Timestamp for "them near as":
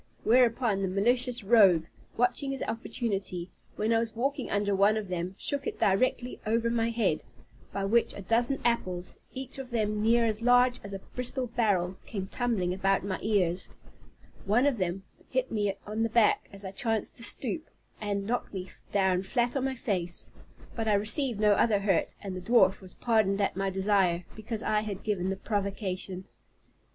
9.69-10.41